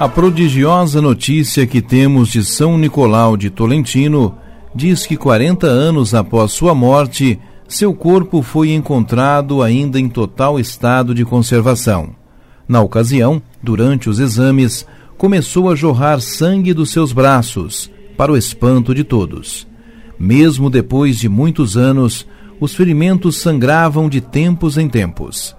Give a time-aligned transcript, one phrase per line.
[0.00, 4.32] A prodigiosa notícia que temos de São Nicolau de Tolentino
[4.72, 7.36] diz que 40 anos após sua morte,
[7.66, 12.10] seu corpo foi encontrado ainda em total estado de conservação.
[12.68, 18.94] Na ocasião, durante os exames, começou a jorrar sangue dos seus braços, para o espanto
[18.94, 19.66] de todos.
[20.16, 22.24] Mesmo depois de muitos anos,
[22.60, 25.57] os ferimentos sangravam de tempos em tempos.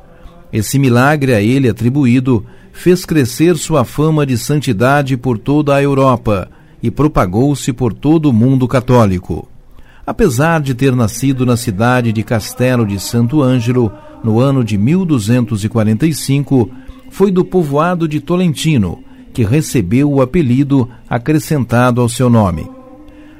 [0.51, 6.49] Esse milagre a ele atribuído fez crescer sua fama de santidade por toda a Europa
[6.81, 9.47] e propagou-se por todo o mundo católico.
[10.05, 13.91] Apesar de ter nascido na cidade de Castelo de Santo Ângelo
[14.23, 16.71] no ano de 1245,
[17.11, 22.67] foi do povoado de Tolentino que recebeu o apelido acrescentado ao seu nome.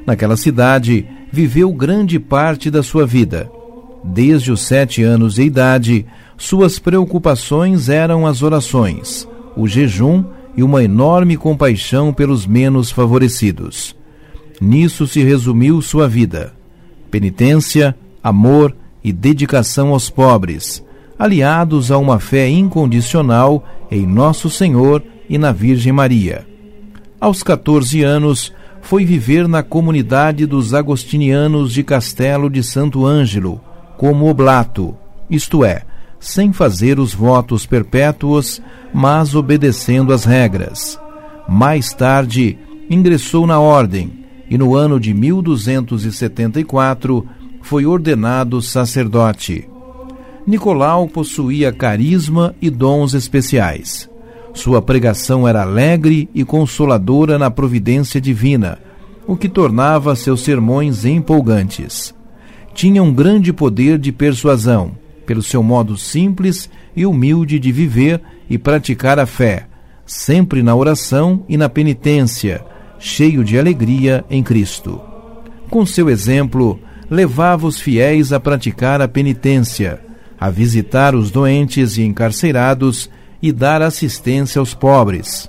[0.05, 3.51] Naquela cidade, viveu grande parte da sua vida.
[4.03, 6.05] Desde os sete anos de idade,
[6.39, 10.23] suas preocupações eram as orações, o jejum
[10.55, 13.93] e uma enorme compaixão pelos menos favorecidos.
[14.59, 16.53] Nisso se resumiu sua vida:
[17.11, 18.73] penitência, amor
[19.03, 20.83] e dedicação aos pobres,
[21.19, 26.47] aliados a uma fé incondicional em Nosso Senhor e na Virgem Maria.
[27.19, 33.59] Aos 14 anos, foi viver na comunidade dos agostinianos de Castelo de Santo Ângelo,
[33.97, 34.95] como oblato,
[35.29, 35.83] isto é,
[36.19, 38.61] sem fazer os votos perpétuos,
[38.93, 40.99] mas obedecendo às regras.
[41.47, 42.57] Mais tarde,
[42.89, 47.25] ingressou na ordem e no ano de 1274
[47.61, 49.69] foi ordenado sacerdote.
[50.45, 54.09] Nicolau possuía carisma e dons especiais.
[54.53, 58.79] Sua pregação era alegre e consoladora na providência divina,
[59.27, 62.15] o que tornava seus sermões empolgantes.
[62.73, 64.93] Tinha um grande poder de persuasão
[65.29, 68.19] pelo seu modo simples e humilde de viver
[68.49, 69.67] e praticar a fé,
[70.03, 72.65] sempre na oração e na penitência,
[72.97, 74.99] cheio de alegria em Cristo.
[75.69, 79.99] Com seu exemplo, levava os fiéis a praticar a penitência,
[80.39, 83.07] a visitar os doentes e encarcerados
[83.39, 85.47] e dar assistência aos pobres.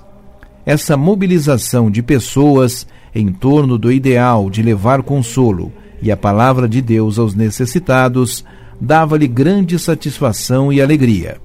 [0.63, 6.83] Essa mobilização de pessoas em torno do ideal de levar consolo e a palavra de
[6.83, 8.45] Deus aos necessitados
[8.81, 11.37] dava-lhe grande satisfação e alegria.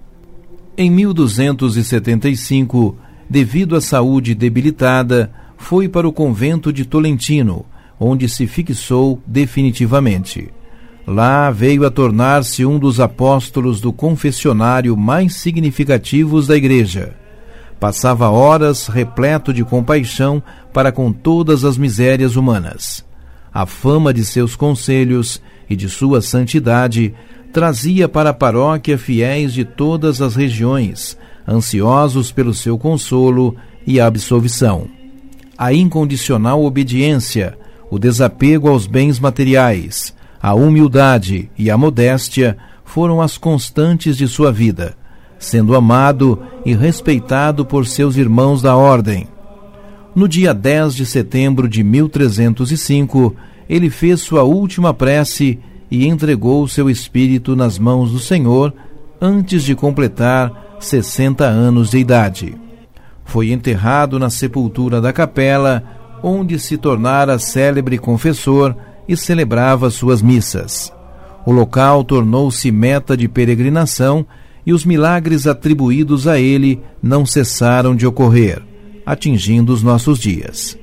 [0.76, 2.96] Em 1275,
[3.28, 7.66] devido à saúde debilitada, foi para o convento de Tolentino,
[8.00, 10.48] onde se fixou definitivamente.
[11.06, 17.14] Lá veio a tornar-se um dos apóstolos do confessionário mais significativos da Igreja.
[17.78, 20.42] Passava horas repleto de compaixão
[20.72, 23.04] para com todas as misérias humanas.
[23.52, 27.14] A fama de seus conselhos e de sua santidade,
[27.52, 31.16] trazia para a paróquia fiéis de todas as regiões,
[31.48, 33.56] ansiosos pelo seu consolo
[33.86, 34.88] e absolvição.
[35.56, 37.56] A incondicional obediência,
[37.90, 44.52] o desapego aos bens materiais, a humildade e a modéstia foram as constantes de sua
[44.52, 44.96] vida,
[45.38, 49.28] sendo amado e respeitado por seus irmãos da ordem.
[50.14, 53.36] No dia 10 de setembro de 1305,
[53.68, 55.58] ele fez sua última prece
[55.90, 58.72] e entregou seu espírito nas mãos do Senhor
[59.20, 62.54] antes de completar 60 anos de idade.
[63.24, 65.82] Foi enterrado na sepultura da capela,
[66.22, 68.74] onde se tornara célebre confessor
[69.08, 70.92] e celebrava suas missas.
[71.44, 74.26] O local tornou-se meta de peregrinação
[74.64, 78.60] e os milagres atribuídos a ele não cessaram de ocorrer,
[79.04, 80.76] atingindo os nossos dias.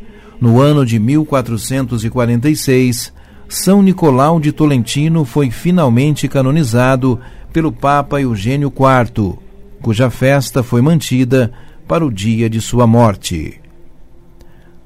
[0.44, 3.14] No ano de 1446,
[3.48, 7.18] São Nicolau de Tolentino foi finalmente canonizado
[7.54, 9.40] pelo Papa Eugênio IV,
[9.82, 11.50] cuja festa foi mantida
[11.88, 13.62] para o dia de sua morte.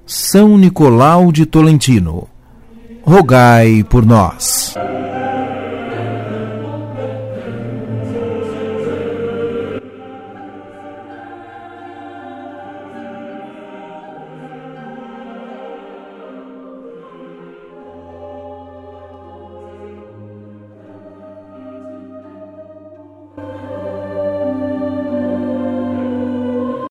[0.06, 2.28] São Nicolau de Tolentino,
[3.02, 4.76] rogai por nós.